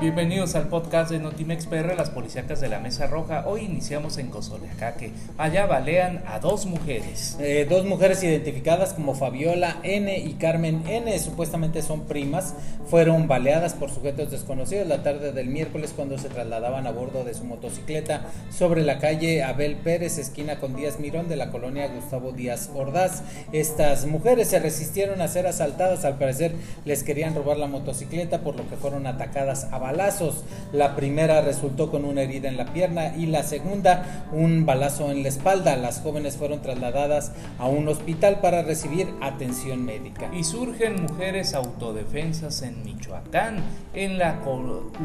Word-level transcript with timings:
Bienvenidos 0.00 0.54
al 0.54 0.68
podcast 0.68 1.10
de 1.10 1.18
Notimex 1.18 1.66
PR, 1.66 1.96
las 1.96 2.10
policíacas 2.10 2.60
de 2.60 2.68
la 2.68 2.78
Mesa 2.78 3.08
Roja. 3.08 3.48
Hoy 3.48 3.62
iniciamos 3.62 4.16
en 4.18 4.28
Cozoleacaque. 4.28 5.10
Allá 5.38 5.66
balean 5.66 6.22
a 6.28 6.38
dos 6.38 6.66
mujeres. 6.66 7.36
Eh, 7.40 7.66
dos 7.68 7.84
mujeres 7.84 8.22
identificadas 8.22 8.92
como 8.92 9.16
Fabiola 9.16 9.78
N 9.82 10.16
y 10.16 10.34
Carmen 10.34 10.84
N, 10.86 11.18
supuestamente 11.18 11.82
son 11.82 12.02
primas, 12.02 12.54
fueron 12.88 13.26
baleadas 13.26 13.74
por 13.74 13.90
sujetos 13.90 14.30
desconocidos 14.30 14.86
la 14.86 15.02
tarde 15.02 15.32
del 15.32 15.48
miércoles 15.48 15.92
cuando 15.96 16.16
se 16.16 16.28
trasladaban 16.28 16.86
a 16.86 16.92
bordo 16.92 17.24
de 17.24 17.34
su 17.34 17.42
motocicleta 17.44 18.26
sobre 18.56 18.82
la 18.82 19.00
calle 19.00 19.42
Abel 19.42 19.74
Pérez, 19.74 20.16
esquina 20.18 20.60
con 20.60 20.76
Díaz 20.76 21.00
Mirón 21.00 21.28
de 21.28 21.34
la 21.34 21.50
colonia 21.50 21.88
Gustavo 21.88 22.30
Díaz 22.30 22.70
Ordaz. 22.72 23.24
Estas 23.50 24.06
mujeres 24.06 24.46
se 24.46 24.60
resistieron 24.60 25.20
a 25.22 25.26
ser 25.26 25.48
asaltadas, 25.48 26.04
al 26.04 26.18
parecer 26.18 26.52
les 26.84 27.02
querían 27.02 27.34
robar 27.34 27.56
la 27.56 27.66
motocicleta, 27.66 28.42
por 28.42 28.54
lo 28.54 28.68
que 28.68 28.76
fueron 28.76 29.08
atacadas 29.08 29.64
a 29.72 29.87
balazos. 29.88 30.44
La 30.70 30.94
primera 30.94 31.40
resultó 31.40 31.90
con 31.90 32.04
una 32.04 32.20
herida 32.20 32.50
en 32.50 32.58
la 32.58 32.74
pierna 32.74 33.16
y 33.16 33.24
la 33.24 33.42
segunda 33.42 34.26
un 34.32 34.66
balazo 34.66 35.10
en 35.10 35.22
la 35.22 35.30
espalda. 35.30 35.76
Las 35.76 36.00
jóvenes 36.00 36.36
fueron 36.36 36.60
trasladadas 36.60 37.32
a 37.58 37.66
un 37.68 37.88
hospital 37.88 38.40
para 38.40 38.62
recibir 38.62 39.08
atención 39.22 39.82
médica. 39.86 40.28
Y 40.34 40.44
surgen 40.44 41.02
mujeres 41.02 41.54
autodefensas 41.54 42.60
en 42.60 42.82
Michoacán. 42.84 43.62
En 43.94 44.18
la 44.18 44.40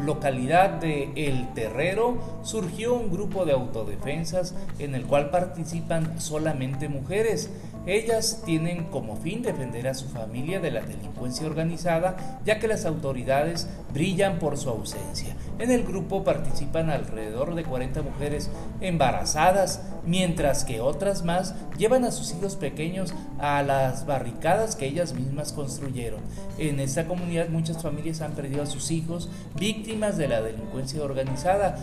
localidad 0.04 0.68
de 0.68 1.10
El 1.16 1.54
Terrero 1.54 2.18
surgió 2.42 2.92
un 2.92 3.10
grupo 3.10 3.46
de 3.46 3.52
autodefensas 3.52 4.54
en 4.78 4.94
el 4.94 5.06
cual 5.06 5.30
participan 5.30 6.20
solamente 6.20 6.90
mujeres. 6.90 7.48
Ellas 7.86 8.42
tienen 8.46 8.84
como 8.84 9.16
fin 9.16 9.42
defender 9.42 9.88
a 9.88 9.94
su 9.94 10.08
familia 10.08 10.58
de 10.58 10.70
la 10.70 10.80
delincuencia 10.80 11.46
organizada, 11.46 12.40
ya 12.44 12.58
que 12.58 12.68
las 12.68 12.86
autoridades 12.86 13.68
brillan 13.92 14.38
por 14.38 14.56
su 14.56 14.70
ausencia. 14.70 15.36
En 15.58 15.70
el 15.70 15.84
grupo 15.84 16.24
participan 16.24 16.90
alrededor 16.90 17.54
de 17.54 17.64
40 17.64 18.02
mujeres 18.02 18.50
embarazadas, 18.80 19.82
mientras 20.04 20.64
que 20.64 20.80
otras 20.80 21.24
más 21.24 21.54
llevan 21.76 22.04
a 22.04 22.10
sus 22.10 22.32
hijos 22.32 22.56
pequeños 22.56 23.14
a 23.38 23.62
las 23.62 24.06
barricadas 24.06 24.76
que 24.76 24.86
ellas 24.86 25.14
mismas 25.14 25.52
construyeron. 25.52 26.20
En 26.58 26.80
esta 26.80 27.06
comunidad 27.06 27.48
muchas 27.48 27.82
familias 27.82 28.22
han 28.22 28.32
perdido 28.32 28.62
a 28.62 28.66
sus 28.66 28.90
hijos 28.90 29.28
víctimas 29.58 30.16
de 30.16 30.28
la 30.28 30.40
delincuencia 30.40 31.02
organizada, 31.02 31.76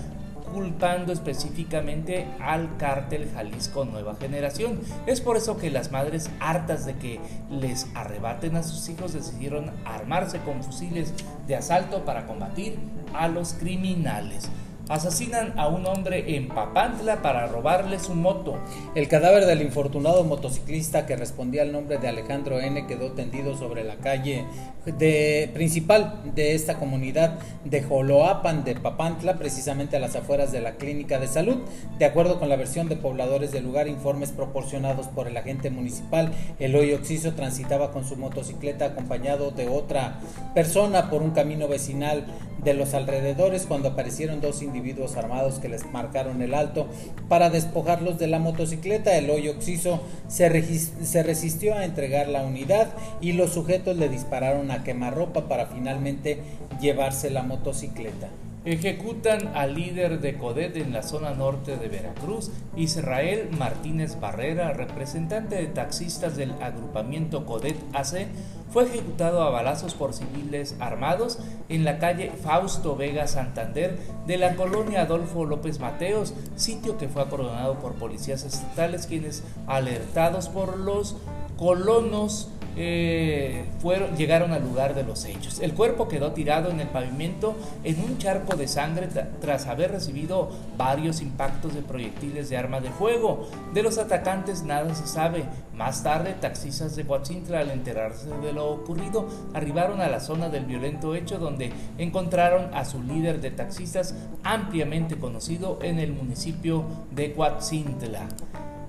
culpando 0.51 1.13
específicamente 1.13 2.27
al 2.39 2.77
cártel 2.77 3.29
Jalisco 3.33 3.85
Nueva 3.85 4.15
Generación. 4.15 4.79
Es 5.05 5.21
por 5.21 5.37
eso 5.37 5.57
que 5.57 5.71
las 5.71 5.91
madres, 5.91 6.29
hartas 6.39 6.85
de 6.85 6.95
que 6.95 7.19
les 7.49 7.87
arrebaten 7.95 8.55
a 8.55 8.63
sus 8.63 8.87
hijos, 8.89 9.13
decidieron 9.13 9.71
armarse 9.85 10.39
con 10.39 10.63
fusiles 10.63 11.13
de 11.47 11.55
asalto 11.55 12.05
para 12.05 12.27
combatir 12.27 12.77
a 13.13 13.27
los 13.27 13.53
criminales 13.53 14.49
asesinan 14.89 15.53
a 15.57 15.67
un 15.67 15.85
hombre 15.85 16.35
en 16.35 16.47
Papantla 16.47 17.21
para 17.21 17.47
robarle 17.47 17.99
su 17.99 18.13
moto. 18.13 18.59
El 18.95 19.07
cadáver 19.07 19.45
del 19.45 19.61
infortunado 19.61 20.23
motociclista 20.23 21.05
que 21.05 21.15
respondía 21.15 21.61
al 21.61 21.71
nombre 21.71 21.97
de 21.97 22.07
Alejandro 22.07 22.59
N 22.59 22.87
quedó 22.87 23.11
tendido 23.11 23.57
sobre 23.57 23.83
la 23.83 23.97
calle 23.97 24.45
de, 24.85 25.49
principal 25.53 26.21
de 26.35 26.55
esta 26.55 26.77
comunidad 26.77 27.39
de 27.63 27.83
Joloapan 27.83 28.63
de 28.63 28.75
Papantla, 28.75 29.35
precisamente 29.35 29.97
a 29.97 29.99
las 29.99 30.15
afueras 30.15 30.51
de 30.51 30.61
la 30.61 30.75
clínica 30.75 31.19
de 31.19 31.27
salud. 31.27 31.57
De 31.99 32.05
acuerdo 32.05 32.39
con 32.39 32.49
la 32.49 32.55
versión 32.55 32.89
de 32.89 32.95
pobladores 32.95 33.51
del 33.51 33.63
lugar, 33.63 33.87
informes 33.87 34.31
proporcionados 34.31 35.07
por 35.07 35.27
el 35.27 35.37
agente 35.37 35.69
municipal, 35.69 36.31
Eloy 36.59 36.93
Oxiso 36.93 37.33
transitaba 37.33 37.91
con 37.91 38.05
su 38.05 38.15
motocicleta 38.17 38.85
acompañado 38.85 39.51
de 39.51 39.67
otra 39.67 40.19
persona 40.53 41.09
por 41.09 41.21
un 41.21 41.31
camino 41.31 41.67
vecinal 41.67 42.25
de 42.63 42.73
los 42.73 42.93
alrededores 42.93 43.65
cuando 43.65 43.89
aparecieron 43.89 44.41
dos 44.41 44.61
individuos 44.61 45.17
armados 45.17 45.59
que 45.59 45.69
les 45.69 45.85
marcaron 45.91 46.41
el 46.41 46.53
alto 46.53 46.87
para 47.27 47.49
despojarlos 47.49 48.19
de 48.19 48.27
la 48.27 48.39
motocicleta. 48.39 49.17
El 49.17 49.29
hoyo 49.29 49.51
oxiso 49.51 50.01
se, 50.27 50.63
se 51.03 51.23
resistió 51.23 51.75
a 51.75 51.85
entregar 51.85 52.27
la 52.27 52.43
unidad 52.43 52.89
y 53.19 53.33
los 53.33 53.51
sujetos 53.51 53.97
le 53.97 54.09
dispararon 54.09 54.71
a 54.71 54.83
quemarropa 54.83 55.47
para 55.47 55.67
finalmente 55.67 56.39
llevarse 56.79 57.29
la 57.29 57.43
motocicleta. 57.43 58.29
Ejecutan 58.63 59.55
al 59.55 59.73
líder 59.73 60.21
de 60.21 60.37
CODET 60.37 60.77
en 60.77 60.93
la 60.93 61.01
zona 61.01 61.31
norte 61.31 61.77
de 61.77 61.87
Veracruz, 61.87 62.51
Israel 62.75 63.49
Martínez 63.57 64.19
Barrera, 64.19 64.71
representante 64.71 65.55
de 65.55 65.65
taxistas 65.65 66.37
del 66.37 66.51
agrupamiento 66.61 67.47
CODET 67.47 67.75
AC, 67.93 68.27
fue 68.71 68.83
ejecutado 68.83 69.41
a 69.41 69.49
balazos 69.49 69.95
por 69.95 70.13
civiles 70.13 70.75
armados 70.79 71.39
en 71.69 71.83
la 71.83 71.97
calle 71.97 72.31
Fausto 72.43 72.95
Vega 72.95 73.25
Santander 73.25 73.97
de 74.27 74.37
la 74.37 74.55
colonia 74.55 75.01
Adolfo 75.01 75.43
López 75.45 75.79
Mateos, 75.79 76.35
sitio 76.55 76.99
que 76.99 77.09
fue 77.09 77.23
acordonado 77.23 77.79
por 77.79 77.95
policías 77.95 78.43
estatales 78.43 79.07
quienes, 79.07 79.43
alertados 79.65 80.49
por 80.49 80.77
los 80.77 81.17
colonos, 81.57 82.49
eh, 82.77 83.65
fueron, 83.79 84.15
llegaron 84.15 84.53
al 84.53 84.63
lugar 84.63 84.95
de 84.95 85.03
los 85.03 85.25
hechos. 85.25 85.59
El 85.59 85.73
cuerpo 85.73 86.07
quedó 86.07 86.31
tirado 86.31 86.69
en 86.69 86.79
el 86.79 86.87
pavimento 86.87 87.55
en 87.83 88.01
un 88.03 88.17
charco 88.17 88.55
de 88.55 88.67
sangre 88.67 89.09
tras 89.41 89.67
haber 89.67 89.91
recibido 89.91 90.49
varios 90.77 91.21
impactos 91.21 91.73
de 91.73 91.81
proyectiles 91.81 92.49
de 92.49 92.57
arma 92.57 92.79
de 92.79 92.89
fuego. 92.91 93.49
De 93.73 93.83
los 93.83 93.97
atacantes 93.97 94.63
nada 94.63 94.93
se 94.95 95.07
sabe. 95.07 95.43
Más 95.75 96.03
tarde, 96.03 96.35
taxistas 96.39 96.95
de 96.95 97.05
Coatzintla, 97.05 97.59
al 97.59 97.71
enterarse 97.71 98.29
de 98.29 98.53
lo 98.53 98.69
ocurrido, 98.69 99.27
arribaron 99.53 99.99
a 99.99 100.09
la 100.09 100.19
zona 100.19 100.49
del 100.49 100.65
violento 100.65 101.15
hecho 101.15 101.39
donde 101.39 101.71
encontraron 101.97 102.73
a 102.73 102.85
su 102.85 103.01
líder 103.01 103.41
de 103.41 103.51
taxistas 103.51 104.15
ampliamente 104.43 105.17
conocido 105.17 105.79
en 105.81 105.99
el 105.99 106.13
municipio 106.13 106.85
de 107.11 107.33
Coatzintla. 107.33 108.27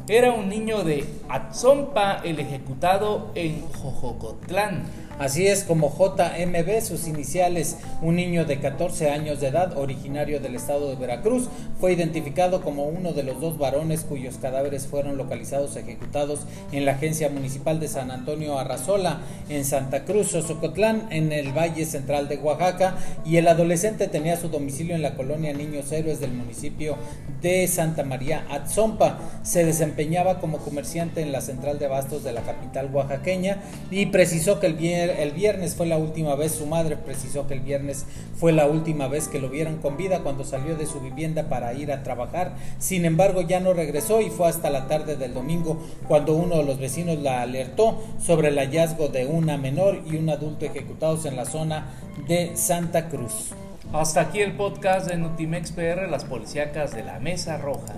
Era 0.09 0.33
un 0.33 0.49
niño 0.49 0.83
de 0.83 1.07
Atzompa, 1.29 2.21
el 2.25 2.41
ejecutado 2.41 3.31
en 3.37 3.63
Jojocotlán. 3.69 4.83
Así 5.19 5.47
es 5.47 5.65
como 5.65 5.91
JMB, 5.91 6.81
sus 6.81 7.07
iniciales, 7.07 7.77
un 8.01 8.17
niño 8.17 8.45
de 8.45 8.59
14 8.59 9.11
años 9.11 9.41
de 9.41 9.49
edad, 9.49 9.77
originario 9.77 10.41
del 10.41 10.57
estado 10.57 10.89
de 10.89 10.97
Veracruz, 10.97 11.49
fue 11.79 11.93
identificado 11.93 12.63
como 12.63 12.87
uno 12.87 13.13
de 13.13 13.23
los 13.23 13.41
dos 13.41 13.59
varones 13.59 14.03
cuyos 14.03 14.37
cadáveres 14.39 14.87
fueron 14.87 15.17
localizados 15.17 15.77
ejecutados 15.77 16.41
en 16.73 16.87
la 16.87 16.93
agencia 16.93 17.29
municipal 17.29 17.79
de 17.79 17.89
San 17.89 18.11
Antonio 18.11 18.59
Arrazola, 18.59 19.21
en 19.49 19.65
Santa 19.65 20.05
Cruz, 20.05 20.29
Socotlán, 20.29 21.09
en 21.11 21.31
el 21.31 21.53
Valle 21.53 21.85
Central 21.85 22.29
de 22.29 22.39
Oaxaca, 22.39 22.97
y 23.25 23.37
el 23.37 23.49
adolescente 23.49 24.09
tenía 24.09 24.37
su 24.37 24.49
domicilio 24.49 24.95
en 24.95 25.03
la 25.03 25.15
colonia 25.15 25.53
Niños 25.53 25.93
Héroes 25.93 26.21
del 26.21 26.33
municipio 26.33 26.97
de 27.43 27.69
Santa 27.69 28.05
María 28.05 28.45
Atzompa. 28.51 29.19
Se 29.43 29.65
desempeñaba 29.65 30.41
como 30.41 30.59
comerciante 30.59 31.21
en 31.21 31.33
la 31.33 31.41
central 31.41 31.79
de 31.79 31.87
abastos 31.87 32.25
de 32.25 32.33
la 32.33 32.43
capital 32.43 32.91
oaxaqueña 32.93 33.59
y 33.91 34.07
precisó 34.07 34.59
que 34.59 34.67
el 34.67 34.75
bien 34.75 35.02
el 35.11 35.33
viernes, 35.33 35.75
fue 35.75 35.87
la 35.87 35.97
última 35.97 36.35
vez, 36.35 36.53
su 36.53 36.67
madre 36.67 36.97
precisó 36.97 37.47
que 37.47 37.55
el 37.55 37.61
viernes 37.61 38.07
fue 38.37 38.53
la 38.53 38.67
última 38.67 39.09
vez 39.09 39.29
que 39.29 39.41
lo 39.41 39.49
vieron 39.49 39.79
con 39.79 39.97
vida 39.97 40.21
cuando 40.21 40.45
salió 40.45 40.77
de 40.77 40.87
su 40.87 41.01
vivienda 41.01 41.49
para 41.49 41.73
ir 41.75 41.93
a 41.93 42.03
trabajar. 42.03 42.55
Sin 42.79 43.05
embargo, 43.05 43.43
ya 43.43 43.61
no 43.61 43.73
regresó 43.73 44.21
y 44.21 44.31
fue 44.31 44.49
hasta 44.49 44.71
la 44.71 44.89
tarde 44.89 45.17
del 45.17 45.35
domingo 45.35 45.83
cuando 46.09 46.35
uno 46.35 46.57
de 46.57 46.65
los 46.65 46.79
vecinos 46.79 47.19
la 47.19 47.43
alertó 47.43 48.03
sobre 48.21 48.49
el 48.49 48.59
hallazgo 48.59 49.09
de 49.09 49.27
una 49.27 49.57
menor 49.57 50.01
y 50.07 50.17
un 50.17 50.31
adulto 50.31 50.65
ejecutados 50.65 51.25
en 51.27 51.37
la 51.37 51.45
zona 51.45 51.87
de 52.29 52.57
Santa 52.57 53.09
Cruz. 53.09 53.51
Hasta 53.93 54.23
aquí 54.23 54.41
el 54.41 54.53
podcast 54.53 55.07
de 55.09 55.19
Nutimex 55.19 55.73
PR, 55.73 56.09
las 56.09 56.25
policíacas 56.25 56.93
de 56.93 57.05
la 57.05 57.19
Mesa 57.21 57.59
Roja. 57.59 57.95